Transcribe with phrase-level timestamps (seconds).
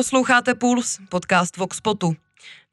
[0.00, 2.16] Posloucháte Puls, podcast Voxpotu.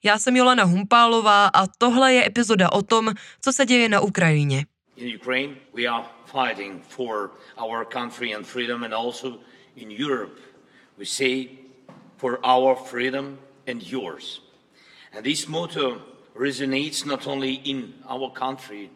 [0.04, 4.66] Já jsem Jolana Humpálová a tohle je epizoda o tom, co se děje na Ukrajině.
[4.96, 9.40] In Ukraine we are fighting for our country and freedom and also
[9.76, 10.40] in Europe
[10.98, 11.48] we say
[12.18, 13.38] for our freedom
[13.72, 14.42] and yours.
[15.18, 16.02] And this motto
[16.36, 18.90] resonates not only in our country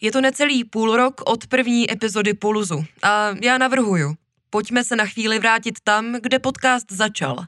[0.00, 4.14] Je to necelý půl rok od první epizody Pulzu a já navrhuju,
[4.50, 7.44] pojďme se na chvíli vrátit tam, kde podcast začal.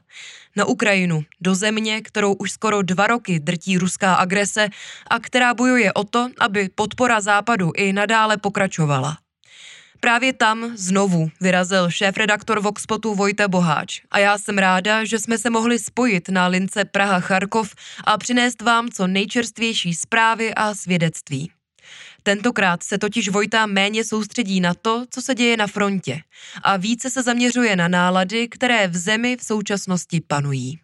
[0.55, 4.69] Na Ukrajinu, do země, kterou už skoro dva roky drtí ruská agrese
[5.07, 9.17] a která bojuje o to, aby podpora západu i nadále pokračovala.
[10.03, 15.49] Právě tam znovu vyrazil šéf-redaktor Voxpotu Vojta Boháč a já jsem ráda, že jsme se
[15.49, 21.51] mohli spojit na lince Praha-Charkov a přinést vám co nejčerstvější zprávy a svědectví.
[22.23, 26.21] Tentokrát se totiž Vojta méně soustředí na to, co se děje na frontě
[26.63, 30.79] a více se zaměřuje na nálady, které v zemi v současnosti panují.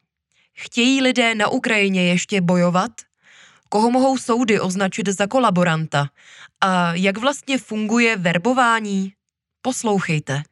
[0.53, 2.92] Chtějí lidé na Ukrajině ještě bojovat?
[3.70, 6.09] Koho mohou soudy označit za kolaboranta?
[6.63, 9.13] A jak vlastně funguje verbování?
[9.61, 10.44] Poslouchejte.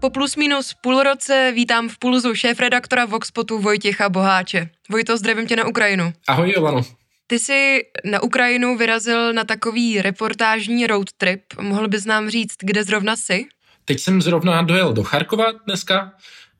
[0.00, 4.68] Po plus minus půl roce vítám v pulzu šéf-redaktora Voxpotu Vojtěcha Boháče.
[4.90, 6.12] Vojto, zdravím tě na Ukrajinu.
[6.28, 6.82] Ahoj, Jolano.
[7.26, 11.42] Ty jsi na Ukrajinu vyrazil na takový reportážní road trip.
[11.60, 13.46] Mohl bys nám říct, kde zrovna jsi?
[13.84, 16.12] Teď jsem zrovna dojel do Charkova dneska.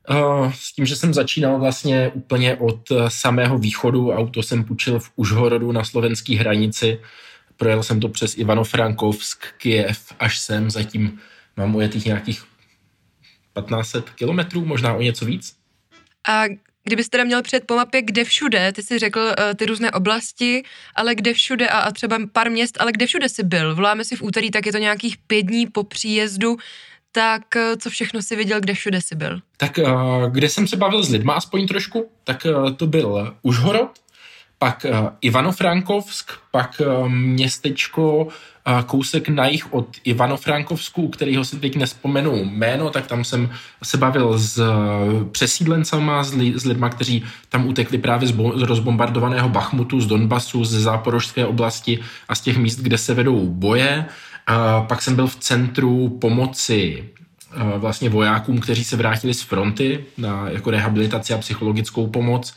[0.09, 4.99] Uh, s tím, že jsem začínal vlastně úplně od uh, samého východu, auto jsem půjčil
[4.99, 6.99] v Užhorodu na slovenské hranici,
[7.57, 11.19] projel jsem to přes Ivano-Frankovsk, Kiev, až sem, zatím
[11.57, 12.43] mám ujetých nějakých
[13.59, 15.55] 1500 kilometrů, možná o něco víc.
[16.27, 16.43] A
[16.83, 20.63] kdybyste teda měl před po mapě, kde všude, ty jsi řekl uh, ty různé oblasti,
[20.95, 23.75] ale kde všude a, a třeba pár měst, ale kde všude jsi byl?
[23.75, 26.57] Voláme si v úterý, tak je to nějakých pět dní po příjezdu
[27.15, 29.39] tak eh, co všechno si viděl, kde všude jsi byl?
[29.57, 29.85] Tak eh,
[30.29, 33.89] kde jsem se bavil s lidma aspoň trošku, tak eh, to byl Užhorod,
[34.57, 34.85] pak
[35.21, 38.27] Ivano-Frankovsk, pak městečko
[38.85, 43.49] kousek na jich od Ivano-Frankovsku, kterýho si teď nespomenu jméno, tak tam jsem
[43.83, 44.63] se bavil s
[45.31, 50.65] přesídlencama, s, li, s lidma, kteří tam utekli právě z, z rozbombardovaného Bachmutu, z Donbasu,
[50.65, 54.05] z záporožské oblasti a z těch míst, kde se vedou boje.
[54.47, 57.09] A pak jsem byl v centru pomoci
[57.77, 62.53] vlastně vojákům, kteří se vrátili z fronty na jako rehabilitaci a psychologickou pomoc.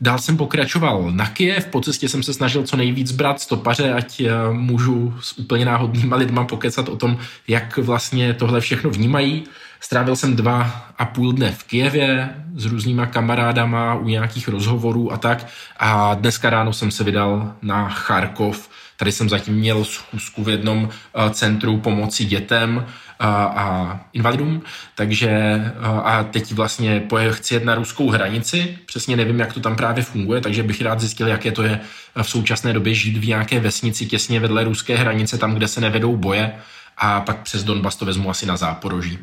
[0.00, 4.22] Dál jsem pokračoval na Kiev, po cestě jsem se snažil co nejvíc brát stopaře, ať
[4.52, 9.44] můžu s úplně náhodnýma lidma pokecat o tom, jak vlastně tohle všechno vnímají.
[9.86, 15.16] Strávil jsem dva a půl dne v Kijevě s různýma kamarádama u nějakých rozhovorů a
[15.16, 15.46] tak.
[15.76, 20.88] A dneska ráno jsem se vydal na Charkov, Tady jsem zatím měl schůzku v jednom
[20.88, 22.86] eh, centru pomoci dětem
[23.18, 24.62] a, eh, a invalidům,
[24.94, 25.72] takže eh,
[26.04, 30.40] a teď vlastně chci jet na ruskou hranici, přesně nevím, jak to tam právě funguje,
[30.40, 31.80] takže bych rád zjistil, jaké to je
[32.22, 36.16] v současné době žít v nějaké vesnici těsně vedle ruské hranice, tam, kde se nevedou
[36.16, 36.52] boje
[36.96, 39.18] a pak přes Donbass to vezmu asi na záporoží.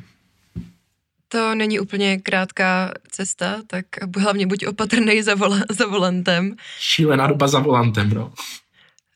[1.34, 3.86] To není úplně krátká cesta, tak
[4.18, 6.56] hlavně buď opatrný za, vola, za volantem.
[6.80, 8.34] Šílená doba za volantem, no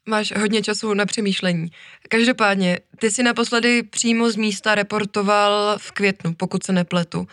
[0.08, 1.68] máš hodně času na přemýšlení.
[2.10, 7.20] Každopádně, ty si naposledy přímo z místa reportoval v květnu, pokud se nepletu.
[7.20, 7.26] Uh,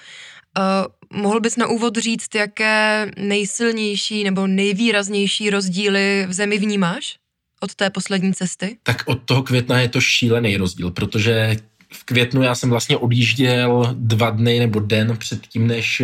[1.21, 7.17] mohl bys na úvod říct, jaké nejsilnější nebo nejvýraznější rozdíly v zemi vnímáš
[7.61, 8.79] od té poslední cesty?
[8.83, 11.57] Tak od toho května je to šílený rozdíl, protože
[11.95, 16.03] v květnu já jsem vlastně odjížděl dva dny nebo den před tím, než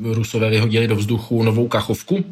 [0.00, 2.14] uh, Rusové vyhodili do vzduchu novou kachovku.
[2.16, 2.22] Uh,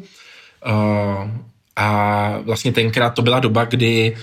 [1.75, 4.15] a vlastně tenkrát to byla doba, kdy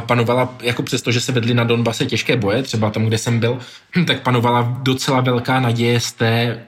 [0.00, 3.58] panovala, jako přesto, že se vedly na Donbase těžké boje, třeba tam, kde jsem byl,
[4.06, 6.62] tak panovala docela velká naděje z té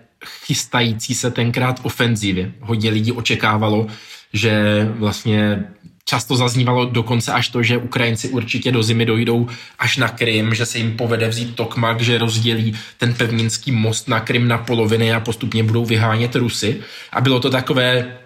[0.46, 2.52] chystající se tenkrát ofenzívy.
[2.60, 3.86] Hodně lidí očekávalo,
[4.32, 5.64] že vlastně
[6.12, 9.49] často zaznívalo dokonce až to, že Ukrajinci určitě do zimy dojdou
[9.79, 14.20] až na Krym, že se jim povede vzít Tokmak, že rozdělí ten pevninský most na
[14.20, 16.81] Krym na poloviny a postupně budou vyhánět Rusy.
[17.12, 18.17] A bylo to takové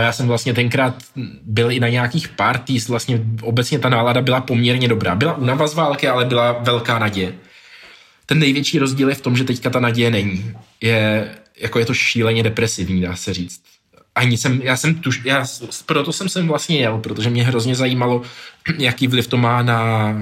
[0.00, 0.94] já jsem vlastně tenkrát
[1.42, 5.14] byl i na nějakých partích, vlastně obecně ta nálada byla poměrně dobrá.
[5.14, 7.34] Byla únava z války, ale byla velká naděje.
[8.26, 10.54] Ten největší rozdíl je v tom, že teďka ta naděje není.
[10.80, 11.28] Je,
[11.60, 13.77] jako je to šíleně depresivní, dá se říct.
[14.18, 15.46] Ani jsem, já jsem tuž, já,
[15.86, 18.22] proto jsem sem vlastně jel, protože mě hrozně zajímalo,
[18.78, 20.12] jaký vliv to má na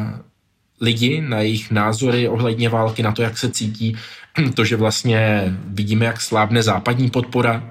[0.80, 3.96] lidi, na jejich názory ohledně války, na to, jak se cítí,
[4.54, 7.70] to, že vlastně vidíme, jak slábne západní podpora,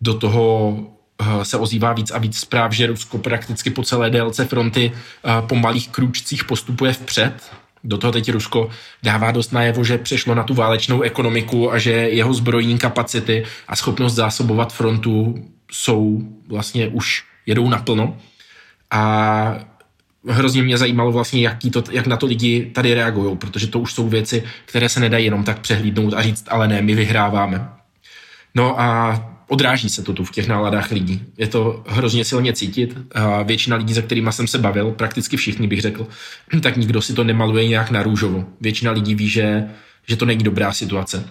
[0.00, 0.76] do toho
[1.20, 5.42] eh, se ozývá víc a víc zpráv, že Rusko prakticky po celé délce fronty eh,
[5.48, 7.52] po malých krůčcích postupuje vpřed.
[7.84, 8.68] Do toho teď Rusko
[9.02, 13.76] dává dost najevo, že přešlo na tu válečnou ekonomiku a že jeho zbrojní kapacity a
[13.76, 15.34] schopnost zásobovat frontu
[15.74, 18.16] jsou vlastně už jedou naplno.
[18.90, 19.56] A
[20.28, 23.92] hrozně mě zajímalo vlastně, jaký to, jak na to lidi tady reagují, protože to už
[23.92, 27.68] jsou věci, které se nedají jenom tak přehlídnout a říct, ale ne, my vyhráváme.
[28.54, 31.22] No a odráží se to tu v těch náladách lidí.
[31.38, 32.98] Je to hrozně silně cítit.
[33.14, 36.06] A většina lidí, se kterými jsem se bavil, prakticky všichni bych řekl,
[36.62, 38.44] tak nikdo si to nemaluje nějak na růžovo.
[38.60, 39.64] Většina lidí ví, že,
[40.06, 41.24] že to není dobrá situace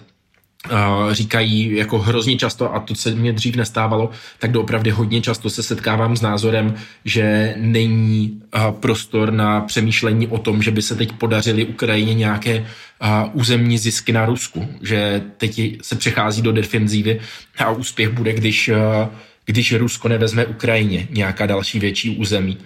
[1.10, 5.62] říkají jako hrozně často, a to se mě dřív nestávalo, tak doopravdy hodně často se
[5.62, 6.74] setkávám s názorem,
[7.04, 8.42] že není
[8.80, 12.66] prostor na přemýšlení o tom, že by se teď podařili Ukrajině nějaké
[13.32, 17.20] územní zisky na Rusku, že teď se přechází do defenzívy
[17.58, 18.70] a úspěch bude, když,
[19.44, 22.58] když Rusko nevezme Ukrajině nějaká další větší území.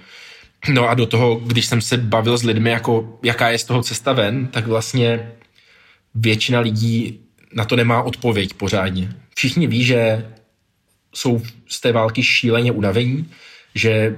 [0.72, 3.82] No a do toho, když jsem se bavil s lidmi, jako jaká je z toho
[3.82, 5.32] cesta ven, tak vlastně
[6.14, 7.20] většina lidí
[7.52, 9.12] na to nemá odpověď pořádně.
[9.36, 10.26] Všichni ví, že
[11.14, 13.28] jsou z té války šíleně unavení,
[13.74, 14.16] že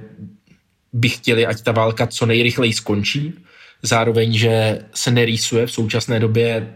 [0.93, 3.33] by chtěli, ať ta válka co nejrychleji skončí,
[3.81, 6.75] zároveň, že se nerýsuje v současné době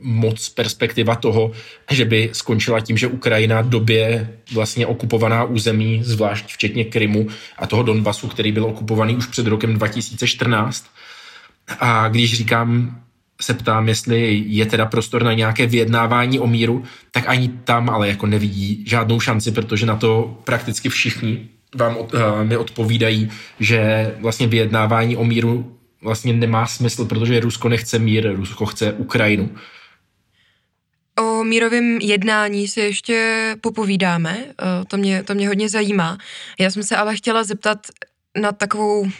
[0.00, 1.52] moc perspektiva toho,
[1.90, 7.26] že by skončila tím, že Ukrajina době vlastně okupovaná území, zvlášť včetně Krymu
[7.58, 10.86] a toho Donbasu, který byl okupovaný už před rokem 2014.
[11.80, 13.00] A když říkám
[13.40, 18.08] se ptám, jestli je teda prostor na nějaké vyjednávání o míru, tak ani tam ale
[18.08, 23.30] jako nevidí žádnou šanci, protože na to prakticky všichni vám od, uh, mi odpovídají,
[23.60, 29.50] že vlastně vyjednávání o míru vlastně nemá smysl, protože Rusko nechce mír, Rusko chce Ukrajinu.
[31.18, 36.18] O mírovém jednání si ještě popovídáme, eh, to mě, to mě hodně zajímá.
[36.60, 37.78] Já jsem se ale chtěla zeptat
[38.40, 39.10] na takovou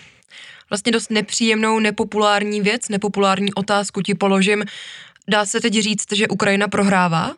[0.70, 4.64] vlastně dost nepříjemnou, nepopulární věc, nepopulární otázku ti položím.
[5.28, 7.34] Dá se teď říct, že Ukrajina prohrává?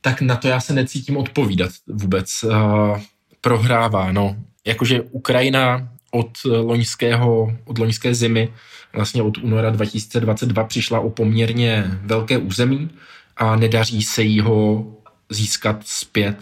[0.00, 2.44] Tak na to já se necítím odpovídat vůbec.
[2.44, 3.00] Uh,
[3.40, 4.36] prohrává, no.
[4.66, 8.52] Jakože Ukrajina od loňského, od loňské zimy,
[8.92, 12.90] vlastně od února 2022 přišla o poměrně velké území
[13.36, 14.86] a nedaří se jí ho
[15.30, 16.36] získat zpět.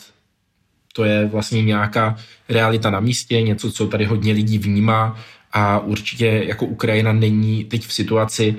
[0.93, 2.17] To je vlastně nějaká
[2.49, 5.19] realita na místě, něco, co tady hodně lidí vnímá
[5.53, 8.57] a určitě jako Ukrajina není teď v situaci,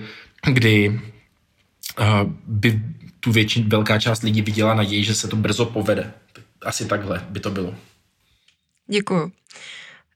[0.54, 1.02] kdy
[2.00, 2.06] uh,
[2.48, 2.82] by
[3.20, 6.14] tu většin, velká část lidí viděla naději, že se to brzo povede.
[6.66, 7.76] Asi takhle by to bylo.
[8.88, 9.32] Děkuju.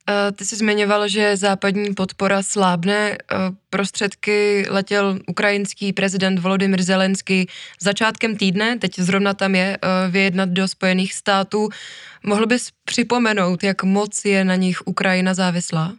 [0.10, 3.12] Eh, ty jsi zmiňoval, že západní podpora slábne.
[3.12, 3.36] Eh,
[3.70, 7.48] prostředky letěl ukrajinský prezident Volodymyr Zelensky
[7.82, 9.78] začátkem týdne, teď zrovna tam je
[10.10, 11.70] vyjednat do Spojených států.
[12.24, 15.94] Mohl bys připomenout, jak moc je na nich Ukrajina závislá?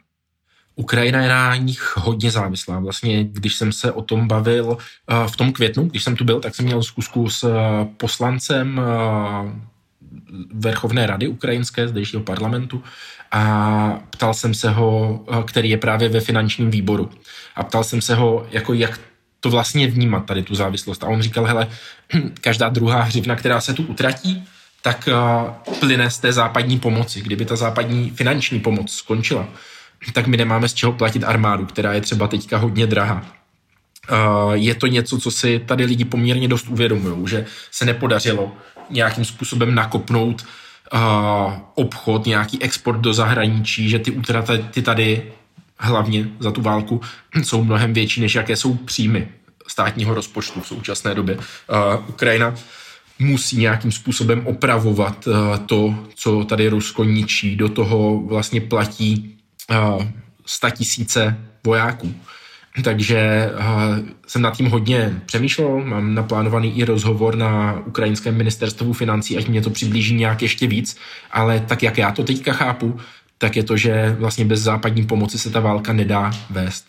[0.78, 2.78] Ukrajina je na nich hodně závislá.
[2.78, 6.40] Vlastně, když jsem se o tom bavil uh, v tom květnu, když jsem tu byl,
[6.40, 7.50] tak jsem měl zkusku s uh,
[7.96, 9.50] poslancem uh,
[10.54, 12.82] Verchovné rady ukrajinské, zdejšího parlamentu,
[13.30, 17.10] a ptal jsem se ho, který je právě ve finančním výboru.
[17.56, 19.00] A ptal jsem se ho, jako jak
[19.40, 21.04] to vlastně vnímat, tady tu závislost.
[21.04, 21.68] A on říkal, hele,
[22.40, 24.44] každá druhá hřivna, která se tu utratí,
[24.82, 25.08] tak
[25.80, 27.20] plyne z té západní pomoci.
[27.20, 29.48] Kdyby ta západní finanční pomoc skončila,
[30.12, 33.26] tak my nemáme z čeho platit armádu, která je třeba teďka hodně drahá.
[34.52, 38.52] Je to něco, co si tady lidi poměrně dost uvědomují, že se nepodařilo
[38.90, 40.46] nějakým způsobem nakopnout
[41.74, 45.32] obchod, nějaký export do zahraničí, že ty útraty ty tady
[45.78, 47.00] hlavně za tu válku
[47.42, 49.28] jsou mnohem větší, než jaké jsou příjmy
[49.66, 51.38] státního rozpočtu v současné době.
[52.08, 52.54] Ukrajina
[53.18, 55.28] musí nějakým způsobem opravovat
[55.66, 57.56] to, co tady Rusko ničí.
[57.56, 59.37] Do toho vlastně platí
[60.46, 62.14] sta tisíce vojáků.
[62.84, 63.50] Takže
[64.26, 69.62] jsem nad tím hodně přemýšlel, mám naplánovaný i rozhovor na ukrajinském ministerstvu financí, ať mě
[69.62, 70.96] to přiblíží nějak ještě víc,
[71.30, 73.00] ale tak jak já to teďka chápu,
[73.38, 76.86] tak je to, že vlastně bez západní pomoci se ta válka nedá vést.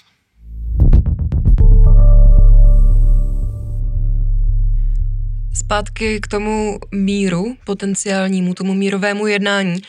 [5.69, 9.81] Zpátky k tomu míru, potenciálnímu, tomu mírovému jednání.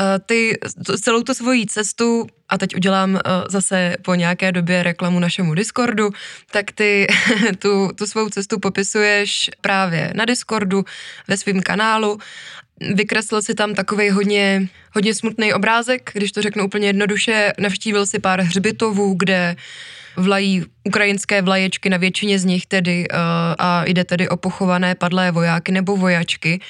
[0.00, 0.58] Eh, ty
[1.02, 6.10] celou tu svoji cestu, a teď udělám eh, zase po nějaké době reklamu našemu Discordu,
[6.50, 7.06] tak ty
[7.58, 10.84] tu, tu svou cestu popisuješ právě na Discordu,
[11.28, 12.18] ve svém kanálu.
[12.94, 17.52] Vykreslil si tam takový hodně, hodně smutný obrázek, když to řeknu úplně jednoduše.
[17.58, 19.56] Navštívil si pár hřbitovů, kde
[20.18, 23.18] vlají ukrajinské vlaječky na většině z nich tedy uh,
[23.58, 26.60] a jde tedy o pochované padlé vojáky nebo vojačky.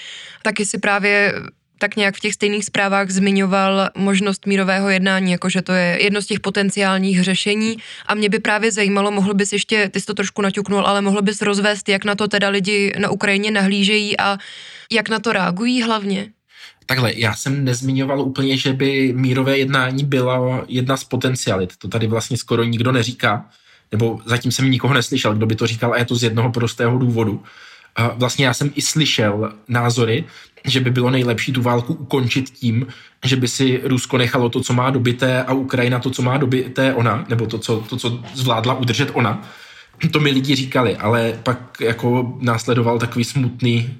[0.43, 1.35] Taky si právě
[1.78, 6.26] tak nějak v těch stejných zprávách zmiňoval možnost mírového jednání, jakože to je jedno z
[6.26, 7.76] těch potenciálních řešení
[8.07, 11.23] a mě by právě zajímalo, mohl bys ještě, ty jsi to trošku naťuknul, ale mohl
[11.23, 14.38] bys rozvést, jak na to teda lidi na Ukrajině nahlížejí a
[14.93, 16.33] jak na to reagují hlavně?
[16.88, 21.76] Takhle, já jsem nezmiňoval úplně, že by mírové jednání byla jedna z potencialit.
[21.76, 23.45] To tady vlastně skoro nikdo neříká,
[23.92, 26.99] nebo zatím jsem nikoho neslyšel, kdo by to říkal a je to z jednoho prostého
[26.99, 27.42] důvodu.
[28.14, 30.25] Vlastně já jsem i slyšel názory,
[30.64, 32.87] že by bylo nejlepší tu válku ukončit tím,
[33.25, 36.95] že by si Rusko nechalo to, co má dobité a Ukrajina to, co má dobité
[36.95, 39.49] ona, nebo to, co, to, co zvládla udržet ona.
[40.12, 43.99] To mi lidi říkali, ale pak jako následoval takový smutný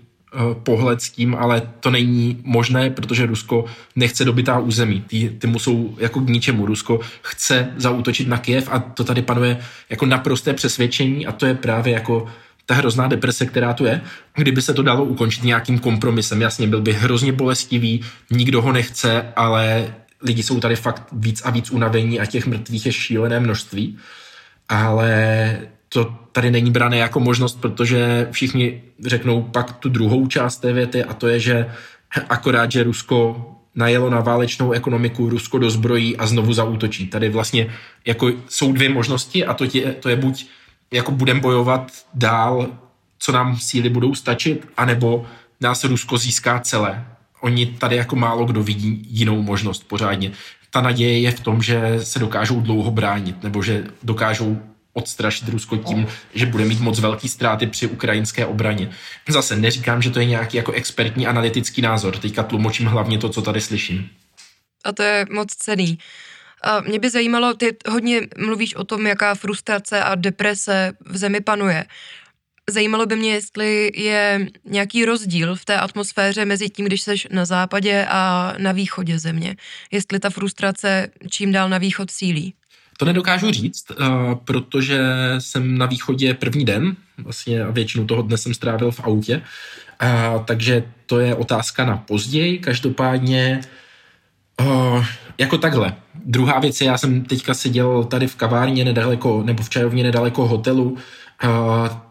[0.62, 3.64] pohled s tím, ale to není možné, protože Rusko
[3.97, 5.04] nechce dobytá území.
[5.06, 6.66] Ty, ty mu jsou jako k ničemu.
[6.66, 9.58] Rusko chce zautočit na Kiev a to tady panuje
[9.90, 12.26] jako naprosté přesvědčení a to je právě jako
[12.66, 14.00] ta hrozná deprese, která tu je,
[14.37, 16.42] kdyby se to dalo ukončit nějakým kompromisem.
[16.42, 21.50] Jasně, byl by hrozně bolestivý, nikdo ho nechce, ale lidi jsou tady fakt víc a
[21.50, 23.99] víc unavení a těch mrtvých je šílené množství.
[24.68, 25.58] Ale
[25.88, 31.04] to tady není brané jako možnost, protože všichni řeknou pak tu druhou část té věty
[31.04, 31.71] a to je, že
[32.28, 37.07] akorát, že Rusko najelo na válečnou ekonomiku, Rusko dozbrojí a znovu zaútočí.
[37.07, 40.47] Tady vlastně jako jsou dvě možnosti a to, tě, to je buď
[40.92, 42.68] jako budeme bojovat dál,
[43.18, 45.26] co nám síly budou stačit, anebo
[45.61, 47.07] nás Rusko získá celé.
[47.40, 50.33] Oni tady jako málo kdo vidí jinou možnost pořádně.
[50.71, 54.59] Ta naděje je v tom, že se dokážou dlouho bránit, nebo že dokážou
[54.99, 58.90] odstrašit Rusko tím, že bude mít moc velký ztráty při ukrajinské obraně.
[59.28, 63.43] Zase neříkám, že to je nějaký jako expertní analytický názor, teďka tlumočím hlavně to, co
[63.43, 64.11] tady slyším.
[64.85, 65.99] A to je moc cený.
[66.62, 71.40] A mě by zajímalo, ty hodně mluvíš o tom, jaká frustrace a deprese v zemi
[71.40, 71.85] panuje.
[72.71, 77.45] Zajímalo by mě, jestli je nějaký rozdíl v té atmosféře mezi tím, když seš na
[77.45, 79.57] západě a na východě země.
[79.90, 82.55] Jestli ta frustrace čím dál na východ sílí.
[82.99, 83.95] To nedokážu říct, eh,
[84.45, 85.00] protože
[85.38, 89.43] jsem na východě první den, vlastně většinu toho dne jsem strávil v autě,
[90.45, 92.59] takže to je otázka na později.
[92.59, 93.61] Každopádně
[94.61, 95.05] Uh,
[95.38, 95.95] jako takhle.
[96.25, 100.47] Druhá věc je, já jsem teďka seděl tady v kavárně nedaleko, nebo v čajovně nedaleko
[100.47, 100.97] hotelu,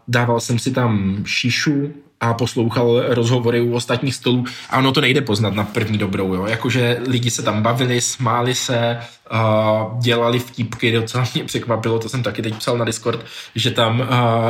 [0.08, 5.20] dával jsem si tam šišu a poslouchal rozhovory u ostatních stolů a ono to nejde
[5.20, 6.46] poznat na první dobrou, jo.
[6.46, 8.98] Jakože lidi se tam bavili, smáli se,
[9.32, 14.00] uh, dělali vtipky, docela mě překvapilo, to jsem taky teď psal na Discord, že tam
[14.00, 14.06] uh,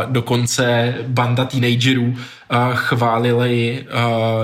[0.07, 2.15] dokonce banda teenagerů
[2.75, 3.87] chválili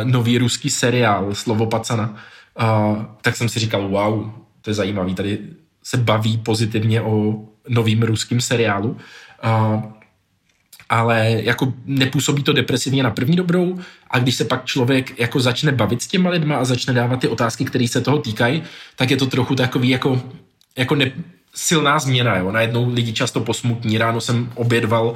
[0.05, 2.15] nový ruský seriál Slovo pacana
[3.23, 5.39] tak jsem si říkal, wow, to je zajímavý, tady
[5.83, 7.35] se baví pozitivně o
[7.69, 8.97] novým ruským seriálu.
[10.89, 13.79] Ale jako nepůsobí to depresivně na první dobrou.
[14.11, 17.29] A když se pak člověk jako začne bavit s těma lidma a začne dávat ty
[17.29, 18.63] otázky, které se toho týkají,
[18.97, 20.23] tak je to trochu takový jako,
[20.77, 21.13] jako ne,
[21.55, 22.53] silná změna, jo.
[22.53, 23.99] Najednou lidi často posmutní.
[23.99, 25.13] Ráno jsem obědval uh,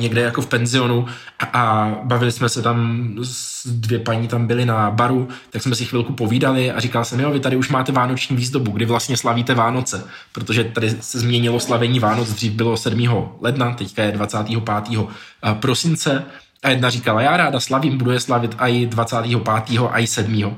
[0.00, 1.06] někde jako v penzionu
[1.38, 5.74] a, a bavili jsme se tam, s dvě paní tam byly na baru, tak jsme
[5.74, 9.16] si chvilku povídali a říkal jsem, jo, vy tady už máte vánoční výzdobu, kdy vlastně
[9.16, 13.28] slavíte Vánoce, protože tady se změnilo slavení Vánoc, dřív bylo 7.
[13.40, 14.98] ledna, teďka je 25.
[15.44, 16.24] Eh, prosince
[16.62, 19.90] a jedna říkala, já ráda slavím, budu je slavit i 25.
[19.98, 20.54] i 7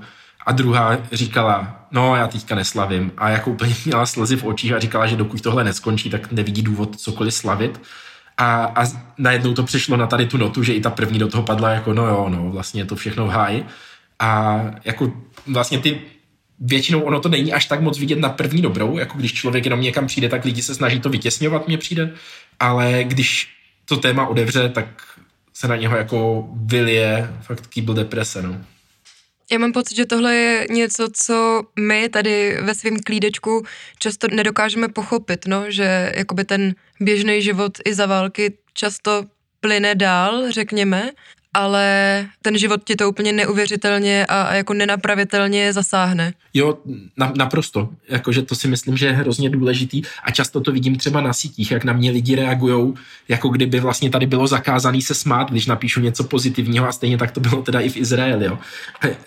[0.47, 3.13] a druhá říkala, no já teďka neslavím.
[3.17, 6.63] A jako úplně měla slzy v očích a říkala, že dokud tohle neskončí, tak nevidí
[6.63, 7.81] důvod cokoliv slavit.
[8.37, 8.85] A, a
[9.19, 11.93] najednou to přišlo na tady tu notu, že i ta první do toho padla jako
[11.93, 13.67] no jo, no, vlastně je to všechno v háji.
[14.19, 15.13] A jako
[15.47, 16.01] vlastně ty
[16.61, 19.81] většinou ono to není až tak moc vidět na první dobrou, jako když člověk jenom
[19.81, 22.13] někam přijde, tak lidi se snaží to vytěsňovat, mně přijde,
[22.61, 23.49] ale když
[23.85, 24.87] to téma odevře, tak
[25.55, 28.57] se na něho jako vylije fakt kýbl deprese, no.
[29.53, 33.65] Já mám pocit, že tohle je něco, co my tady ve svém klídečku
[33.99, 39.25] často nedokážeme pochopit, no, že jakoby ten běžný život i za války často
[39.61, 41.11] plyne dál, řekněme,
[41.55, 46.33] ale ten život ti to úplně neuvěřitelně a, a jako nenapravitelně zasáhne.
[46.55, 46.79] Jo,
[47.17, 47.89] na, naprosto.
[48.09, 51.71] Jakože to si myslím, že je hrozně důležitý a často to vidím třeba na sítích,
[51.71, 52.95] jak na mě lidi reagují,
[53.29, 57.31] jako kdyby vlastně tady bylo zakázaný se smát, když napíšu něco pozitivního a stejně tak
[57.31, 58.59] to bylo teda i v Izraeli, jo.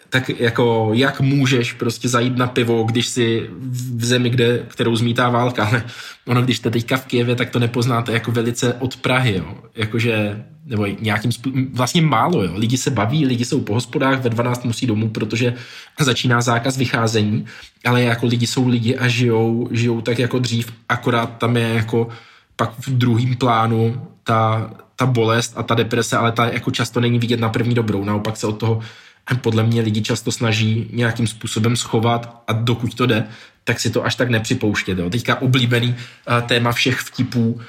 [0.10, 5.30] Tak jako jak můžeš prostě zajít na pivo, když si v zemi, kde, kterou zmítá
[5.30, 5.84] válka, ale
[6.26, 9.58] ono, když jste teďka v Kijevě, tak to nepoznáte jako velice od Prahy, jo.
[9.76, 12.52] Jakože nebo nějakým způsobem, vlastně málo, jo.
[12.56, 15.54] Lidi se baví, lidi jsou po hospodách, ve 12 musí domů, protože
[16.00, 17.46] začíná zákaz vycházení,
[17.86, 22.08] ale jako lidi jsou lidi a žijou, žijou tak jako dřív, akorát tam je jako
[22.56, 27.20] pak v druhém plánu ta, ta bolest a ta deprese, ale ta jako často není
[27.20, 28.80] vidět na první dobrou, naopak se od toho
[29.36, 33.28] podle mě lidi často snaží nějakým způsobem schovat a dokud to jde,
[33.64, 35.00] tak si to až tak nepřipouštět.
[35.00, 35.10] Jo.
[35.10, 37.62] Teďka oblíbený uh, téma všech vtipů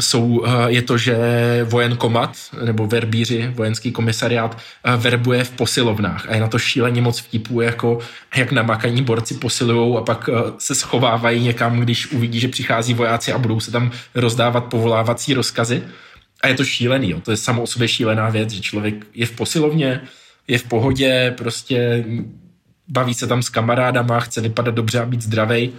[0.00, 1.16] jsou, uh, je to, že
[1.64, 7.20] vojenkomat nebo verbíři, vojenský komisariát uh, verbuje v posilovnách a je na to šíleně moc
[7.20, 7.98] vtipů, jako
[8.36, 13.32] jak namakaní borci posilujou a pak uh, se schovávají někam, když uvidí, že přichází vojáci
[13.32, 15.82] a budou se tam rozdávat povolávací rozkazy.
[16.42, 17.20] A je to šílený, jo.
[17.20, 20.00] to je samo o sobě šílená věc, že člověk je v posilovně,
[20.48, 22.04] je v pohodě, prostě
[22.88, 25.72] baví se tam s kamarádama, chce vypadat dobře a být zdravej.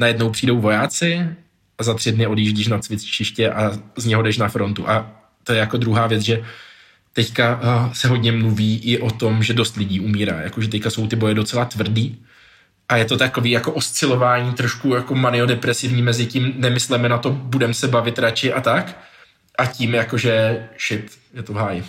[0.00, 1.26] Najednou přijdou vojáci
[1.78, 4.88] a za tři dny odjíždíš na cvičiště a z něho jdeš na frontu.
[4.88, 5.10] A
[5.44, 6.44] to je jako druhá věc, že
[7.12, 11.06] teďka uh, se hodně mluví i o tom, že dost lidí umírá, jakože teďka jsou
[11.06, 12.24] ty boje docela tvrdý
[12.88, 17.74] a je to takový jako oscilování trošku jako maniodepresivní mezi tím, nemyslíme na to, budeme
[17.74, 19.02] se bavit radši a tak
[19.58, 21.84] a tím jakože shit, je to v háji.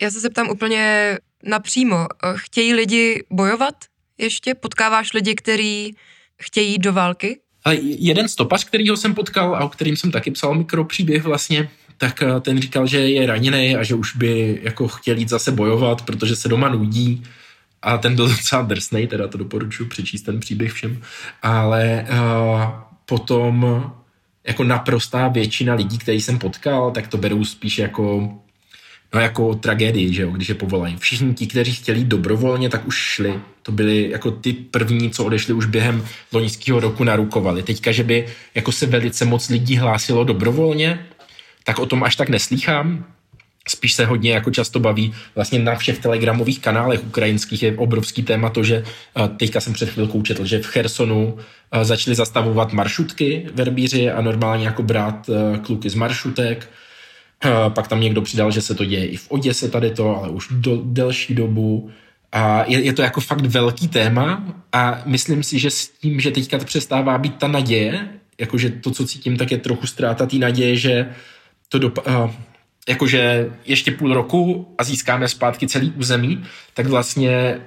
[0.00, 2.06] Já se zeptám úplně napřímo.
[2.36, 3.74] Chtějí lidi bojovat
[4.18, 4.54] ještě?
[4.54, 5.96] Potkáváš lidi, kteří
[6.42, 7.40] chtějí do války?
[7.64, 12.22] A jeden stopař, kterýho jsem potkal a o kterým jsem taky psal mikropříběh vlastně, tak
[12.22, 16.02] eh, ten říkal, že je raněný a že už by jako chtěl jít zase bojovat,
[16.02, 17.22] protože se doma nudí.
[17.82, 21.02] A ten byl docela drsnej, teda to doporučuji přečíst ten příběh všem.
[21.42, 22.62] Ale uh,
[23.04, 23.84] potom
[24.46, 28.34] jako naprostá většina lidí, který jsem potkal, tak to berou spíš jako
[29.14, 30.96] no jako tragédii, že jo, když je povolají.
[30.96, 33.34] Všichni ti, kteří chtěli dobrovolně, tak už šli.
[33.62, 37.62] To byli jako ty první, co odešli už během loňského roku narukovali.
[37.62, 41.06] Teďka, že by jako se velice moc lidí hlásilo dobrovolně,
[41.64, 43.04] tak o tom až tak neslýchám.
[43.68, 48.50] Spíš se hodně jako často baví vlastně na všech telegramových kanálech ukrajinských je obrovský téma
[48.50, 48.84] to, že
[49.36, 51.38] teďka jsem před chvilkou četl, že v Chersonu
[51.82, 55.30] začali zastavovat maršutky verbíři a normálně jako brát
[55.62, 56.70] kluky z maršutek
[57.68, 60.48] pak tam někdo přidal, že se to děje i v Oděse tady to, ale už
[60.50, 61.90] do delší dobu.
[62.32, 66.30] A je, je to jako fakt velký téma a myslím si, že s tím, že
[66.30, 70.36] teďka to přestává být ta naděje, jakože to, co cítím, tak je trochu ztráta té
[70.36, 71.08] naděje, že
[71.68, 72.30] to do, uh,
[72.88, 77.60] jakože ještě půl roku a získáme zpátky celý území, tak vlastně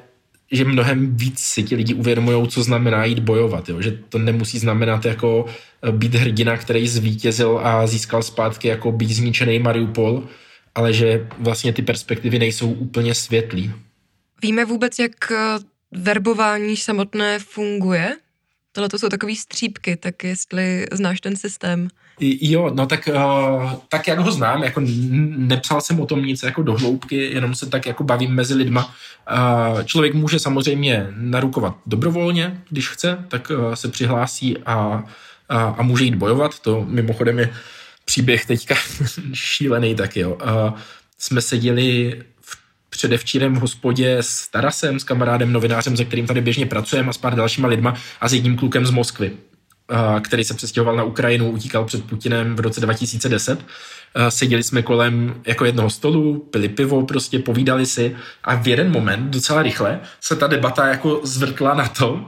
[0.52, 3.70] že mnohem víc si ti lidi uvědomují, co znamená jít bojovat.
[3.70, 3.82] Jo?
[3.82, 5.46] Že to nemusí znamenat jako
[5.84, 10.28] eh, být hrdina, který zvítězil a získal zpátky jako být zničený Mariupol,
[10.76, 13.72] ale že vlastně ty perspektivy nejsou úplně světlý.
[14.42, 15.38] Víme vůbec, jak eh,
[15.92, 18.18] verbování samotné funguje?
[18.72, 21.88] Tohle to jsou takové střípky, tak jestli znáš ten systém.
[22.24, 24.82] Jo, no tak, uh, tak jak ho znám, jako
[25.38, 28.96] nepsal jsem o tom nic jako do hloubky, jenom se tak jako bavím mezi lidma.
[29.32, 35.04] Uh, člověk může samozřejmě narukovat dobrovolně, když chce, tak uh, se přihlásí a,
[35.50, 36.60] a, a může jít bojovat.
[36.60, 37.54] To mimochodem je
[38.06, 38.76] příběh teďka
[39.34, 40.38] šílený taky, jo.
[40.44, 40.80] Uh,
[41.18, 42.22] jsme seděli
[42.90, 47.18] předevčírem v hospodě s Tarasem, s kamarádem, novinářem, se kterým tady běžně pracujeme a s
[47.18, 49.32] pár dalšíma lidma a s jedním klukem z Moskvy,
[50.22, 53.66] který se přestěhoval na Ukrajinu, utíkal před Putinem v roce 2010.
[54.30, 59.30] Seděli jsme kolem jako jednoho stolu, pili pivo, prostě povídali si a v jeden moment,
[59.30, 62.26] docela rychle, se ta debata jako zvrtla na to,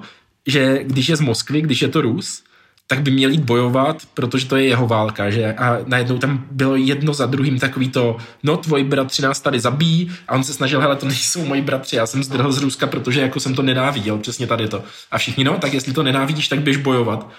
[0.48, 2.44] že když je z Moskvy, když je to Rus,
[2.88, 5.54] tak by měl jít bojovat, protože to je jeho válka, že?
[5.54, 10.12] A najednou tam bylo jedno za druhým takový to, no tvoji bratři nás tady zabíjí
[10.28, 13.22] a on se snažil, hele, to nejsou moji bratři, já jsem zdrhl z Ruska, protože
[13.22, 14.84] jako jsem to nenáviděl, přesně tady to.
[15.12, 17.30] A všichni, no, tak jestli to nenávidíš, tak běž bojovat.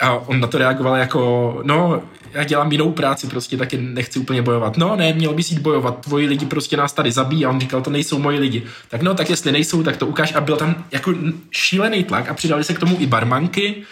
[0.00, 2.02] A on na to reagoval jako, no,
[2.32, 4.76] já dělám jinou práci, prostě taky nechci úplně bojovat.
[4.76, 7.82] No, ne, měl bys jít bojovat, tvoji lidi prostě nás tady zabíjí a on říkal,
[7.82, 8.62] to nejsou moji lidi.
[8.88, 10.34] Tak no, tak jestli nejsou, tak to ukáž.
[10.34, 11.14] A byl tam jako
[11.50, 13.84] šílený tlak a přidali se k tomu i barmanky,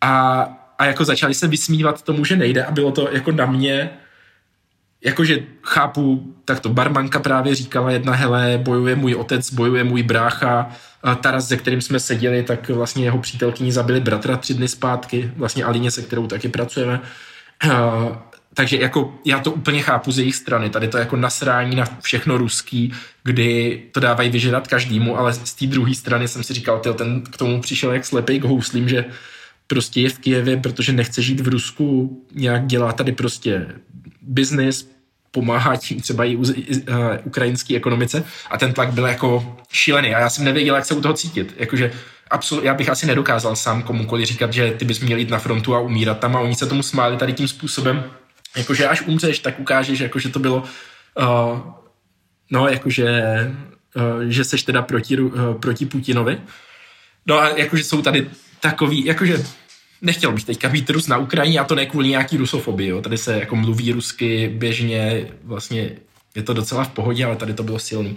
[0.00, 0.42] a,
[0.78, 3.90] a jako začali se vysmívat tomu, že nejde a bylo to jako na mě,
[5.04, 10.70] jakože chápu, tak to barmanka právě říkala jedna, hele, bojuje můj otec, bojuje můj brácha,
[11.20, 15.64] Taras, se kterým jsme seděli, tak vlastně jeho přítelkyni zabili bratra tři dny zpátky, vlastně
[15.64, 17.00] Alině, se kterou taky pracujeme.
[18.54, 22.38] Takže jako já to úplně chápu z jejich strany, tady to jako nasrání na všechno
[22.38, 26.94] ruský, kdy to dávají vyžerat každému, ale z té druhé strany jsem si říkal, tyjo,
[26.94, 29.04] ten k tomu přišel jak slepej k houslím, že
[29.66, 33.66] prostě je v Kijevě, protože nechce žít v Rusku, nějak dělá tady prostě
[34.26, 34.90] biznis,
[35.30, 36.46] pomáhá tím třeba i uh,
[37.24, 41.00] ukrajinské ekonomice a ten tlak byl jako šílený a já jsem nevěděl, jak se u
[41.00, 41.54] toho cítit.
[41.56, 41.92] Jakože
[42.30, 45.74] absolut, já bych asi nedokázal sám komukoli říkat, že ty bys měl jít na frontu
[45.74, 48.04] a umírat tam a oni se tomu smáli tady tím způsobem,
[48.56, 50.64] jakože až umřeš, tak ukážeš, jakože to bylo
[51.20, 51.60] uh,
[52.50, 53.04] no, jakože
[53.96, 56.40] uh, že seš teda proti, uh, proti Putinovi.
[57.26, 59.44] No a jakože jsou tady takový, jakože
[60.02, 63.02] nechtěl bych teďka být Rus na Ukrajině a to ne kvůli nějaký rusofobii, jo.
[63.02, 65.90] Tady se jako mluví rusky běžně, vlastně
[66.34, 68.16] je to docela v pohodě, ale tady to bylo silný.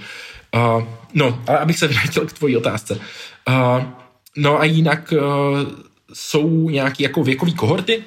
[0.56, 3.00] Uh, no, ale abych se vrátil k tvojí otázce.
[3.50, 3.84] Uh,
[4.38, 5.20] no a jinak uh,
[6.14, 8.04] jsou nějaké jako věkové kohorty,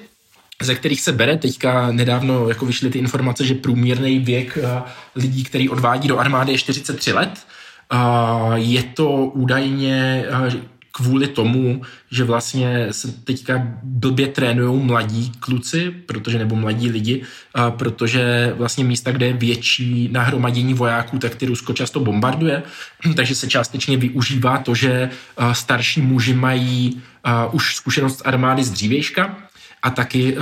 [0.63, 1.37] ze kterých se bere.
[1.37, 4.81] Teďka nedávno jako vyšly ty informace, že průměrný věk uh,
[5.17, 7.47] lidí, který odvádí do armády je 43 let.
[7.93, 10.55] Uh, je to údajně uh,
[10.93, 17.23] kvůli tomu, že vlastně se teďka blbě trénují mladí kluci, protože nebo mladí lidi,
[17.55, 22.63] a protože vlastně místa, kde je větší nahromadění vojáků, tak ty Rusko často bombarduje,
[23.17, 25.11] takže se částečně využívá to, že
[25.53, 27.03] starší muži mají
[27.53, 29.37] už zkušenost armády z dřívějška
[29.83, 30.37] a taky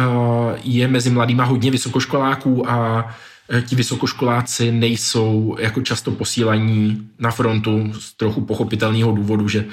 [0.62, 3.08] je mezi mladýma hodně vysokoškoláků a
[3.52, 9.64] e, ti vysokoškoláci nejsou jako často posílaní na frontu z trochu pochopitelného důvodu, že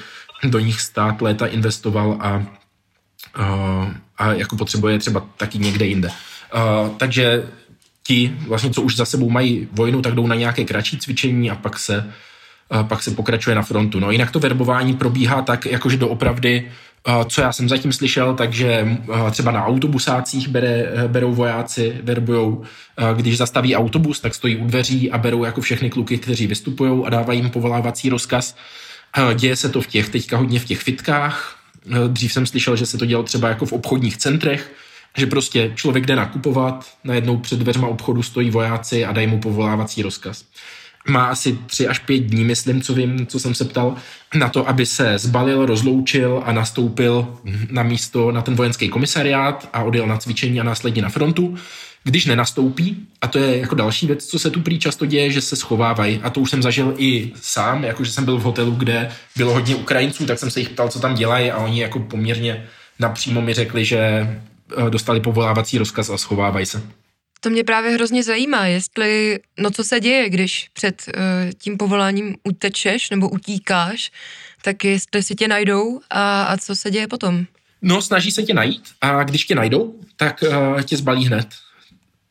[0.44, 2.46] do nich stát léta investoval a,
[3.34, 6.10] a, a jako potřebuje třeba taky někde jinde.
[6.52, 7.48] A, takže
[8.02, 11.54] ti, vlastně, co už za sebou mají vojnu, tak jdou na nějaké kratší cvičení a
[11.54, 12.12] pak se,
[12.70, 14.00] a pak se pokračuje na frontu.
[14.00, 16.70] No jinak to verbování probíhá tak, jakože doopravdy,
[17.28, 18.98] co já jsem zatím slyšel, takže
[19.30, 22.62] třeba na autobusácích bere, berou vojáci, verbujou,
[23.16, 27.10] když zastaví autobus, tak stojí u dveří a berou jako všechny kluky, kteří vystupují a
[27.10, 28.56] dávají jim povolávací rozkaz.
[29.34, 31.58] Děje se to v těch, teďka hodně v těch fitkách.
[32.08, 34.72] Dřív jsem slyšel, že se to dělo třeba jako v obchodních centrech,
[35.16, 40.02] že prostě člověk jde nakupovat, najednou před dveřma obchodu stojí vojáci a dají mu povolávací
[40.02, 40.44] rozkaz.
[41.08, 43.96] Má asi tři až pět dní, myslím, co vím, co jsem se ptal,
[44.34, 47.26] na to, aby se zbalil, rozloučil a nastoupil
[47.70, 51.56] na místo na ten vojenský komisariát a odjel na cvičení a následně na frontu.
[52.04, 55.40] Když nenastoupí, a to je jako další věc, co se tu prý často děje, že
[55.40, 59.10] se schovávají, a to už jsem zažil i sám, jakože jsem byl v hotelu, kde
[59.36, 62.66] bylo hodně Ukrajinců, tak jsem se jich ptal, co tam dělají a oni jako poměrně
[62.98, 66.82] napřímo mi řekli, že eh, dostali povolávací rozkaz a schovávají se.
[67.40, 71.22] To mě právě hrozně zajímá, jestli, no co se děje, když před uh,
[71.58, 74.10] tím povoláním utečeš nebo utíkáš,
[74.62, 77.44] tak jestli si tě najdou a, a co se děje potom?
[77.82, 81.48] No, snaží se tě najít a když tě najdou, tak uh, tě zbalí hned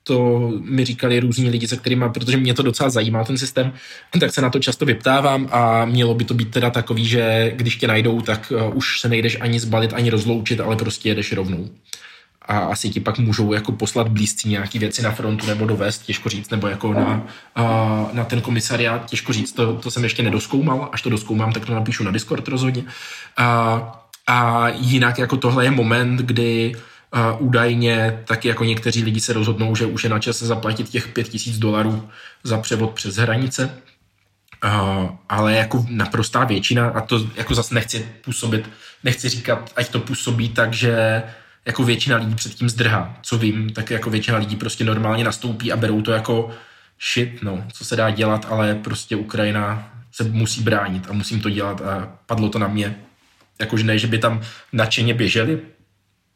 [0.08, 3.74] to mi říkali různí lidi, se kterými, protože mě to docela zajímá ten systém,
[4.20, 7.76] tak se na to často vyptávám a mělo by to být teda takový, že když
[7.76, 11.70] tě najdou, tak uh, už se nejdeš ani zbalit, ani rozloučit, ale prostě jedeš rovnou.
[12.48, 16.30] A asi ti pak můžou jako poslat blízcí nějaký věci na frontu nebo dovést, těžko
[16.30, 17.24] říct, nebo jako na,
[17.60, 21.66] uh, na ten komisariát, těžko říct, to, to jsem ještě nedoskoumal, až to doskoumám, tak
[21.66, 22.82] to napíšu na Discord rozhodně.
[22.82, 22.88] Uh,
[24.28, 26.82] a jinak jako tohle je moment, kdy uh,
[27.12, 31.08] a údajně taky jako někteří lidi se rozhodnou, že už je na čase zaplatit těch
[31.08, 32.10] 5000 dolarů
[32.44, 33.82] za převod přes hranice.
[34.66, 38.70] Uh, ale jako naprostá většina, a to jako zase nechci působit,
[39.04, 41.24] nechci říkat, ať to působí tak, že
[41.68, 43.18] jako většina lidí předtím zdrhá.
[43.22, 46.50] Co vím, tak jako většina lidí prostě normálně nastoupí a berou to jako
[47.14, 51.50] shit, no, co se dá dělat, ale prostě Ukrajina se musí bránit a musím to
[51.50, 52.96] dělat a padlo to na mě.
[53.60, 54.42] Jakože ne, že by tam
[54.74, 55.60] nadšeně běželi,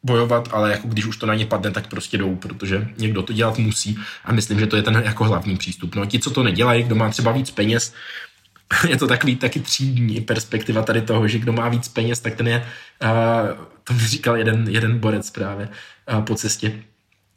[0.02, 3.32] bojovat, ale jako když už to na ně padne, tak prostě jdou, protože někdo to
[3.32, 5.94] dělat musí a myslím, že to je ten jako hlavní přístup.
[5.94, 7.94] No ti, co to nedělají, kdo má třeba víc peněz,
[8.88, 12.48] je to takový taky třídní perspektiva tady toho, že kdo má víc peněz, tak ten
[12.48, 12.66] je,
[13.02, 15.68] uh, to mi říkal jeden, jeden borec právě
[16.12, 16.82] uh, po cestě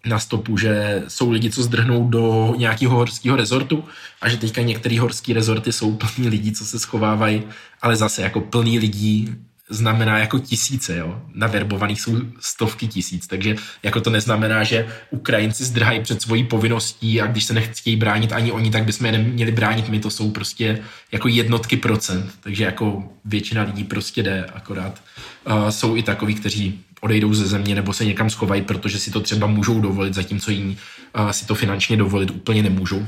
[0.06, 3.84] na stopu, že jsou lidi, co zdrhnou do nějakého horského rezortu
[4.22, 7.44] a že teďka některé horské rezorty jsou plní lidí, co se schovávají,
[7.82, 9.36] ale zase jako plný lidí
[9.69, 11.21] znamená jako tisíce, jo.
[11.34, 17.28] Naverbovaných jsou stovky tisíc, takže jako to neznamená, že Ukrajinci zdrhají před svojí povinností a
[17.28, 20.80] když se nechtějí bránit ani oni, tak bychom je neměli bránit my, to jsou prostě
[21.12, 25.01] jako jednotky procent, takže jako většina lidí prostě jde, akorát
[25.47, 29.19] uh, jsou i takový, kteří odejdou ze země nebo se někam schovají, protože si to
[29.19, 30.78] třeba můžou dovolit, zatímco jiní
[31.19, 33.06] uh, si to finančně dovolit úplně nemůžou.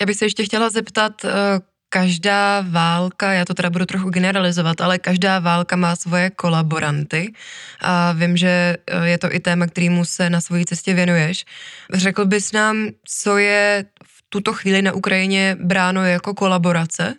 [0.00, 1.30] Já bych se ještě chtěla zeptat, uh
[1.92, 7.32] každá válka, já to teda budu trochu generalizovat, ale každá válka má svoje kolaboranty
[7.80, 11.44] a vím, že eh, je to i téma, kterýmu se na svojí cestě věnuješ.
[11.92, 17.14] Řekl bys nám, co je v tuto chvíli na Ukrajině bráno jako kolaborace?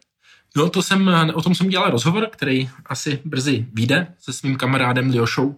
[0.56, 5.10] No to jsem, o tom jsem dělal rozhovor, který asi brzy vyjde se svým kamarádem
[5.10, 5.58] Liošou,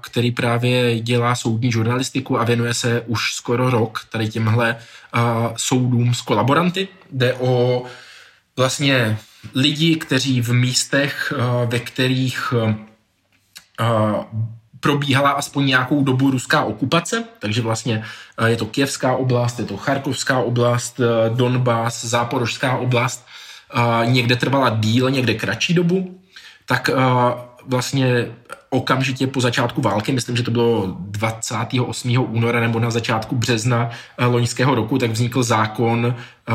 [0.00, 4.76] který právě dělá soudní žurnalistiku a věnuje se už skoro rok tady těmhle
[5.56, 6.88] soudům s kolaboranty.
[7.12, 7.84] Jde o
[8.56, 9.18] vlastně
[9.54, 12.76] lidi, kteří v místech, eh, ve kterých eh,
[13.80, 14.24] eh,
[14.80, 18.04] probíhala aspoň nějakou dobu ruská okupace, takže vlastně
[18.46, 23.26] je to Kievská oblast, je to Charkovská oblast, Donbass, Záporožská oblast,
[24.04, 26.20] někde trvala díl, někde kratší dobu,
[26.66, 26.90] tak
[27.66, 28.26] vlastně
[28.74, 32.26] okamžitě po začátku války, myslím, že to bylo 28.
[32.30, 36.52] února nebo na začátku března eh, loňského roku, tak vznikl zákon, eh,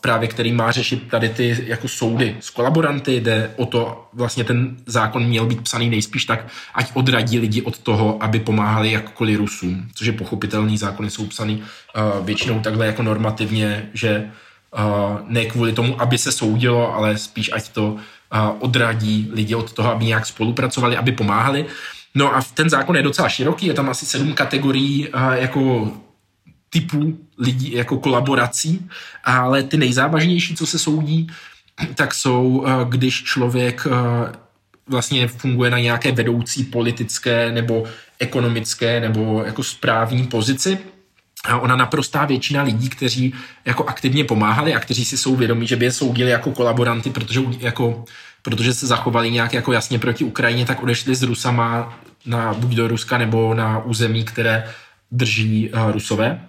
[0.00, 4.76] právě který má řešit tady ty jako soudy s kolaboranty, jde o to, vlastně ten
[4.86, 9.88] zákon měl být psaný nejspíš tak, ať odradí lidi od toho, aby pomáhali jakkoliv Rusům,
[9.94, 14.30] což je pochopitelný, zákony jsou psaný eh, většinou takhle jako normativně, že
[15.28, 17.96] ne kvůli tomu, aby se soudilo, ale spíš ať to
[18.58, 21.66] odradí lidi od toho, aby nějak spolupracovali, aby pomáhali.
[22.14, 25.92] No a ten zákon je docela široký, je tam asi sedm kategorií jako
[26.70, 28.88] typů lidí, jako kolaborací,
[29.24, 31.26] ale ty nejzávažnější, co se soudí,
[31.94, 33.86] tak jsou, když člověk
[34.86, 37.84] vlastně funguje na nějaké vedoucí politické nebo
[38.18, 40.78] ekonomické nebo jako správní pozici,
[41.44, 45.76] a ona naprostá většina lidí, kteří jako aktivně pomáhali a kteří si jsou vědomí, že
[45.76, 48.04] by je soudili jako kolaboranty, protože, jako,
[48.42, 52.88] protože se zachovali nějak jako jasně proti Ukrajině, tak odešli s Rusama na, buď do
[52.88, 54.74] Ruska nebo na území, které
[55.10, 56.40] drží uh, Rusové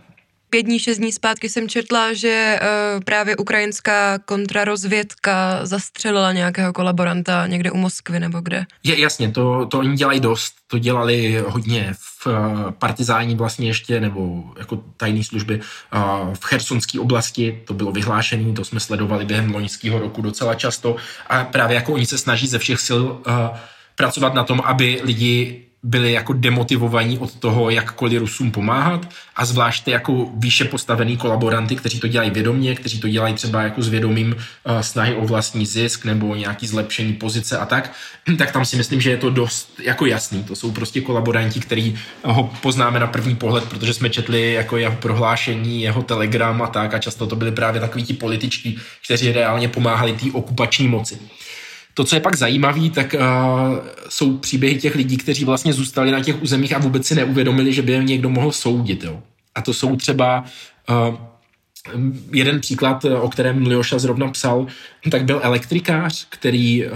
[0.49, 7.47] pět dní, šest dní zpátky jsem četla, že uh, právě ukrajinská kontrarozvědka zastřelila nějakého kolaboranta
[7.47, 8.65] někde u Moskvy nebo kde.
[8.83, 10.53] Je jasně, to, to oni dělají dost.
[10.67, 15.59] To dělali hodně v uh, partizání vlastně ještě, nebo jako tajné služby
[15.93, 17.61] uh, v chersonské oblasti.
[17.67, 20.95] To bylo vyhlášené, to jsme sledovali během loňského roku docela často.
[21.27, 23.57] A právě jako oni se snaží ze všech sil uh,
[23.95, 29.91] pracovat na tom, aby lidi byli jako demotivovaní od toho, jakkoliv Rusům pomáhat a zvláště
[29.91, 34.35] jako výše postavený kolaboranty, kteří to dělají vědomě, kteří to dělají třeba jako s vědomím
[34.35, 37.91] uh, snahy o vlastní zisk nebo nějaký zlepšení pozice a tak,
[38.37, 40.43] tak tam si myslím, že je to dost jako jasný.
[40.43, 44.95] To jsou prostě kolaboranti, který ho poznáme na první pohled, protože jsme četli jako jeho
[44.95, 49.67] prohlášení, jeho telegram a tak a často to byli právě takoví ti političtí, kteří reálně
[49.67, 51.19] pomáhali té okupační moci.
[51.93, 53.77] To, co je pak zajímavé, tak uh,
[54.09, 57.81] jsou příběhy těch lidí, kteří vlastně zůstali na těch územích a vůbec si neuvědomili, že
[57.81, 59.03] by je někdo mohl soudit.
[59.03, 59.19] Jo.
[59.55, 60.43] A to jsou třeba
[60.89, 61.15] uh,
[62.33, 64.67] jeden příklad, o kterém Ljoša zrovna psal,
[65.11, 66.91] tak byl elektrikář, který uh,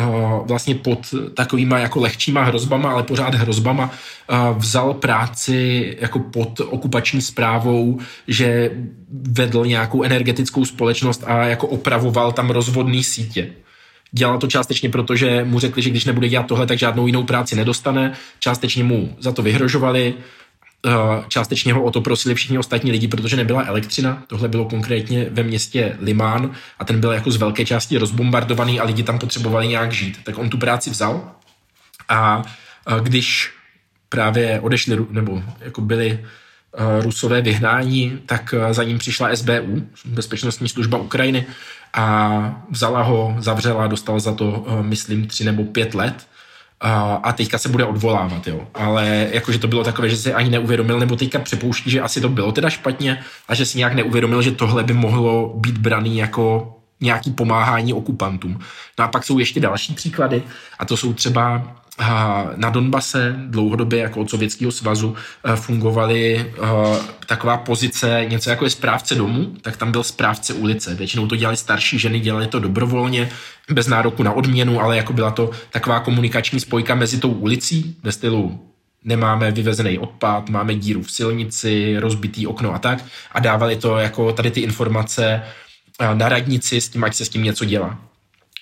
[0.47, 3.91] vlastně pod takovýma jako lehčíma hrozbama, ale pořád hrozbama,
[4.31, 8.71] uh, vzal práci jako pod okupační zprávou, že
[9.11, 13.49] vedl nějakou energetickou společnost a jako opravoval tam rozvodný sítě.
[14.15, 17.23] Dělal to částečně proto, že mu řekli, že když nebude dělat tohle, tak žádnou jinou
[17.23, 18.13] práci nedostane.
[18.39, 20.13] Částečně mu za to vyhrožovali,
[20.85, 20.91] eh,
[21.27, 24.23] částečně ho o to prosili všichni ostatní lidi, protože nebyla elektřina.
[24.27, 28.83] Tohle bylo konkrétně ve městě Limán a ten byl jako z velké části rozbombardovaný a
[28.83, 30.17] lidi tam potřebovali nějak žít.
[30.23, 31.31] Tak on tu práci vzal
[32.09, 32.43] a
[32.87, 33.51] eh, když
[34.09, 40.97] právě odešli, nebo jako byli eh, Rusové vyhnání, tak za ním přišla SBU, Bezpečnostní služba
[40.97, 41.45] Ukrajiny,
[41.93, 46.27] a vzala ho, zavřela, dostal za to, eh, myslím, tři nebo pět let
[47.23, 48.67] a teďka se bude odvolávat, jo.
[48.73, 52.29] Ale jakože to bylo takové, že si ani neuvědomil, nebo teďka připouští, že asi to
[52.29, 56.75] bylo teda špatně a že si nějak neuvědomil, že tohle by mohlo být braný jako
[57.01, 58.59] nějaký pomáhání okupantům.
[58.99, 60.43] No a pak jsou ještě další příklady
[60.79, 61.75] a to jsou třeba
[62.55, 66.67] na Donbase dlouhodobě jako od Sovětského svazu eh, fungovaly eh,
[67.27, 70.95] taková pozice, něco jako je správce domu, tak tam byl správce ulice.
[70.95, 73.29] Většinou to dělali starší ženy, dělali to dobrovolně,
[73.69, 78.11] bez nároku na odměnu, ale jako byla to taková komunikační spojka mezi tou ulicí ve
[78.11, 78.59] stylu
[79.03, 84.33] nemáme vyvezený odpad, máme díru v silnici, rozbitý okno a tak a dávali to jako
[84.33, 85.41] tady ty informace
[85.99, 88.12] eh, na radnici s tím, ať se s tím něco dělá.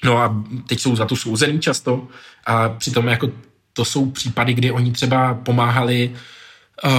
[0.03, 2.07] No a teď jsou za to souzený často.
[2.45, 3.29] A přitom jako
[3.73, 6.11] to jsou případy, kdy oni třeba pomáhali
[6.85, 6.91] uh,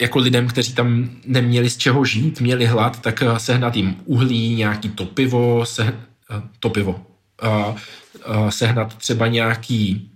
[0.00, 4.54] jako lidem, kteří tam neměli z čeho žít, měli hlad, tak uh, sehnat jim uhlí,
[4.54, 7.06] nějaký topivo, se, uh, topivo,
[7.42, 7.76] uh,
[8.36, 10.10] uh, sehnat třeba nějaký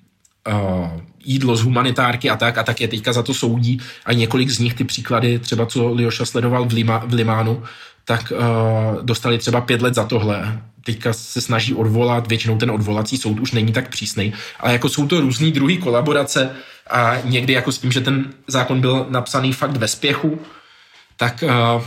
[0.53, 3.81] uh, jídlo z humanitárky a tak, a tak je teďka za to soudí.
[4.07, 7.63] A několik z nich ty příklady, třeba co Lioša sledoval v, Lima, v Limánu,
[8.05, 13.17] tak uh, dostali třeba pět let za tohle teďka se snaží odvolat, většinou ten odvolací
[13.17, 16.51] soud už není tak přísný, ale jako jsou to různý druhý kolaborace
[16.91, 20.41] a někdy jako s tím, že ten zákon byl napsaný fakt ve spěchu,
[21.17, 21.83] tak uh,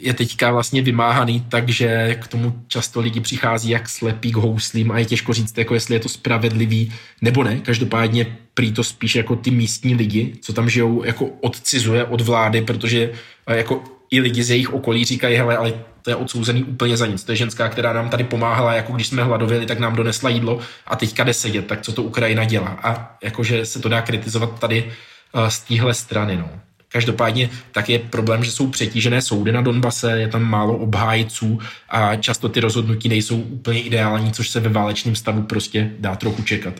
[0.00, 4.98] je teďka vlastně vymáhaný, takže k tomu často lidi přichází jak slepí k houslím a
[4.98, 6.92] je těžko říct, jako jestli je to spravedlivý
[7.22, 7.60] nebo ne.
[7.60, 12.62] Každopádně prý to spíš jako ty místní lidi, co tam žijou, jako odcizuje od vlády,
[12.62, 13.12] protože
[13.46, 17.06] eh, jako i lidi z jejich okolí říkají, hele, ale to je odsouzený úplně za
[17.06, 17.24] nic.
[17.24, 20.60] To je ženská, která nám tady pomáhala, jako když jsme hladověli, tak nám donesla jídlo
[20.86, 22.78] a teďka jde sedět, tak co to Ukrajina dělá.
[22.82, 24.92] A jakože se to dá kritizovat tady
[25.34, 26.36] uh, z téhle strany.
[26.36, 26.50] No.
[26.92, 31.58] Každopádně tak je problém, že jsou přetížené soudy na Donbase, je tam málo obhájců
[31.88, 36.42] a často ty rozhodnutí nejsou úplně ideální, což se ve válečném stavu prostě dá trochu
[36.42, 36.74] čekat.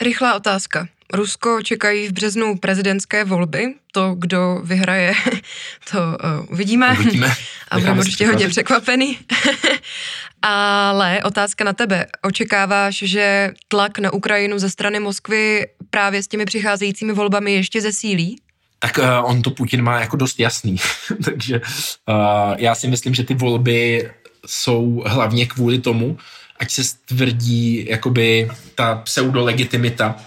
[0.00, 0.88] Rychlá otázka.
[1.12, 3.74] Rusko čekají v březnu prezidentské volby.
[3.92, 5.12] To, kdo vyhraje,
[5.90, 6.96] to uh, uvidíme.
[7.00, 7.34] uvidíme.
[7.70, 9.18] A budeme určitě hodně překvapený.
[10.42, 12.06] Ale otázka na tebe.
[12.22, 18.40] Očekáváš, že tlak na Ukrajinu ze strany Moskvy právě s těmi přicházejícími volbami ještě zesílí?
[18.78, 20.76] Tak uh, on to Putin má jako dost jasný.
[21.24, 24.10] Takže uh, já si myslím, že ty volby
[24.46, 26.18] jsou hlavně kvůli tomu,
[26.58, 30.22] ať se stvrdí jakoby ta pseudolegitimita uh,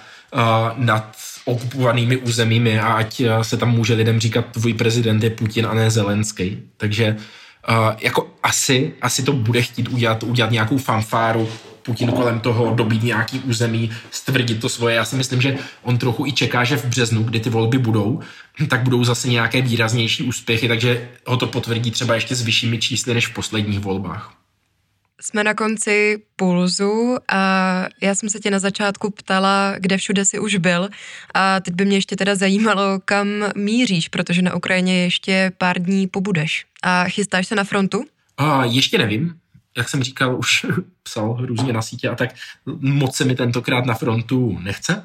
[0.76, 1.16] nad
[1.46, 5.92] okupovanými územími a ať se tam může lidem říkat, tvůj prezident je Putin a ne
[5.92, 6.60] Zelenský.
[6.78, 7.18] Takže
[8.00, 11.50] jako asi, asi to bude chtít udělat, udělat nějakou fanfáru,
[11.84, 14.96] Putin kolem toho dobít nějaký území, stvrdit to svoje.
[14.96, 18.20] Já si myslím, že on trochu i čeká, že v březnu, kdy ty volby budou,
[18.70, 23.14] tak budou zase nějaké výraznější úspěchy, takže ho to potvrdí třeba ještě s vyššími čísly
[23.14, 24.34] než v posledních volbách.
[25.26, 27.40] Jsme na konci pulzu a
[28.02, 30.90] já jsem se tě na začátku ptala, kde všude jsi už byl
[31.34, 36.08] a teď by mě ještě teda zajímalo, kam míříš, protože na Ukrajině ještě pár dní
[36.08, 36.66] pobudeš.
[36.84, 38.06] A chystáš se na frontu?
[38.38, 39.36] A ještě nevím,
[39.78, 40.66] jak jsem říkal, už
[41.04, 42.30] psal různě na sítě a tak
[42.80, 45.04] moc se mi tentokrát na frontu nechce,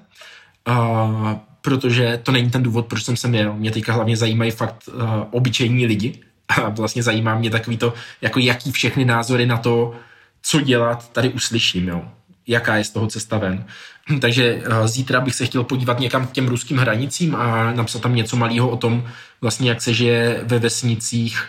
[0.66, 3.54] a, protože to není ten důvod, proč jsem sem jel.
[3.54, 8.38] Mě teďka hlavně zajímají fakt uh, obyčejní lidi a vlastně zajímá mě takový to, jako
[8.38, 9.94] jaký všechny názory na to,
[10.42, 12.04] co dělat, tady uslyším, jo.
[12.46, 13.64] Jaká je z toho cesta ven.
[14.20, 18.14] Takže uh, zítra bych se chtěl podívat někam k těm ruským hranicím a napsat tam
[18.14, 19.08] něco malého o tom,
[19.40, 21.44] vlastně jak se žije ve vesnicích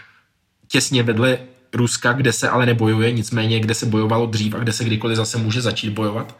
[0.67, 1.37] těsně vedle
[1.73, 5.37] Ruska, kde se ale nebojuje, nicméně kde se bojovalo dřív a kde se kdykoliv zase
[5.37, 6.37] může začít bojovat.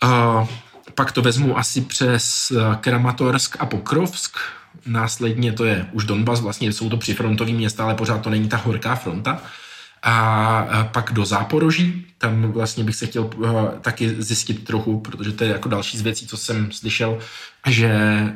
[0.00, 0.46] A
[0.94, 4.38] pak to vezmu asi přes eh, Kramatorsk a Pokrovsk,
[4.86, 8.56] následně to je už Donbas, vlastně jsou to přifrontový města, ale pořád to není ta
[8.56, 9.42] horká fronta.
[10.02, 15.44] A pak do Záporoží, tam vlastně bych se chtěl uh, taky zjistit trochu, protože to
[15.44, 17.18] je jako další z věcí, co jsem slyšel,
[17.66, 17.92] že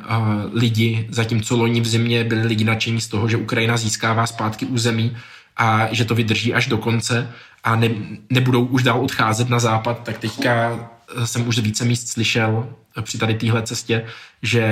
[0.09, 4.65] uh, lidi, zatímco loni v zimě byli lidi nadšení z toho, že Ukrajina získává zpátky
[4.65, 5.17] území,
[5.57, 7.31] a že to vydrží až do konce
[7.63, 7.89] a ne,
[8.29, 10.79] nebudou už dál odcházet na západ, tak teďka
[11.25, 14.05] jsem už více míst slyšel při tady téhle cestě,
[14.41, 14.65] že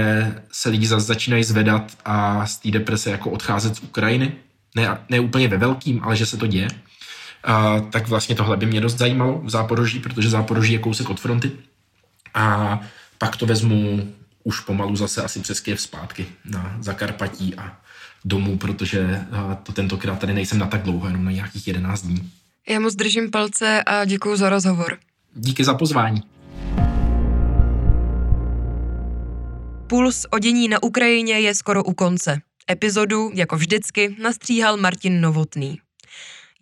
[0.52, 4.34] se lidi zase začínají zvedat a z té deprese jako odcházet z Ukrajiny.
[4.76, 6.67] Ne, ne úplně ve velkým, ale že se to děje.
[7.43, 11.19] A, tak vlastně tohle by mě dost zajímalo v Záporoží, protože Záporoží je kousek od
[11.19, 11.52] fronty.
[12.34, 12.80] A
[13.17, 17.78] pak to vezmu už pomalu zase asi přes Kiev zpátky na Zakarpatí a
[18.26, 19.22] domů, protože
[19.63, 22.32] to tentokrát tady nejsem na tak dlouho, jenom na nějakých 11 dní.
[22.69, 24.98] Já moc držím palce a děkuji za rozhovor.
[25.36, 26.22] Díky za pozvání.
[29.88, 32.41] Puls o dění na Ukrajině je skoro u konce.
[32.72, 35.83] Epizodu, jako vždycky, nastříhal Martin Novotný.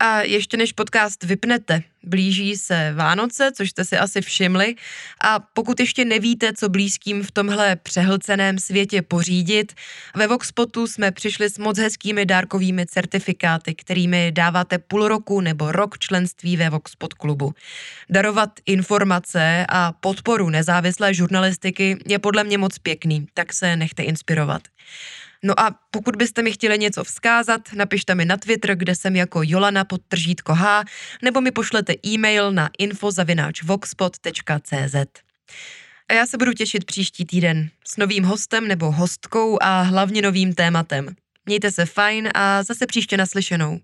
[0.03, 4.75] A ještě než podcast vypnete, blíží se Vánoce, což jste si asi všimli.
[5.23, 9.73] A pokud ještě nevíte, co blízkým v tomhle přehlceném světě pořídit,
[10.15, 15.99] ve Voxpotu jsme přišli s moc hezkými dárkovými certifikáty, kterými dáváte půl roku nebo rok
[15.99, 17.53] členství ve Voxpot klubu.
[18.09, 24.61] Darovat informace a podporu nezávislé žurnalistiky je podle mě moc pěkný, tak se nechte inspirovat.
[25.43, 29.41] No a pokud byste mi chtěli něco vzkázat, napište mi na Twitter, kde jsem jako
[29.43, 30.84] Jolana podtržítko H,
[31.21, 34.95] nebo mi pošlete e-mail na info.voxpot.cz.
[36.10, 40.54] A já se budu těšit příští týden s novým hostem nebo hostkou a hlavně novým
[40.54, 41.15] tématem.
[41.45, 43.80] Mějte se fajn a zase příště naslyšenou.